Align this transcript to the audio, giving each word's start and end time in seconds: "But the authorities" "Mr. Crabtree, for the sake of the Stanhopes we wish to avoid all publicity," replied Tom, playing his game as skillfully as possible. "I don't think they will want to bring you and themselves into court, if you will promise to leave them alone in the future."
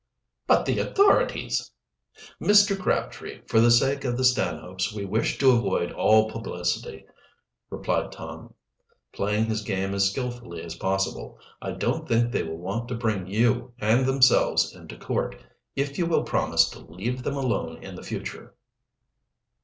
"But 0.47 0.65
the 0.65 0.79
authorities" 0.79 1.69
"Mr. 2.41 2.75
Crabtree, 2.75 3.41
for 3.45 3.59
the 3.59 3.69
sake 3.69 4.03
of 4.03 4.17
the 4.17 4.23
Stanhopes 4.23 4.91
we 4.91 5.05
wish 5.05 5.37
to 5.37 5.51
avoid 5.51 5.91
all 5.91 6.27
publicity," 6.27 7.05
replied 7.69 8.11
Tom, 8.11 8.55
playing 9.13 9.45
his 9.45 9.61
game 9.61 9.93
as 9.93 10.09
skillfully 10.09 10.63
as 10.63 10.73
possible. 10.75 11.37
"I 11.61 11.73
don't 11.73 12.07
think 12.07 12.31
they 12.31 12.41
will 12.41 12.57
want 12.57 12.87
to 12.87 12.95
bring 12.95 13.27
you 13.27 13.73
and 13.77 14.07
themselves 14.07 14.73
into 14.75 14.97
court, 14.97 15.35
if 15.75 15.99
you 15.99 16.07
will 16.07 16.23
promise 16.23 16.67
to 16.71 16.79
leave 16.79 17.21
them 17.21 17.35
alone 17.37 17.77
in 17.83 17.93
the 17.93 18.01
future." 18.01 18.55